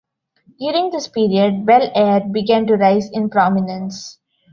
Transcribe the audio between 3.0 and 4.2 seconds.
in prominence.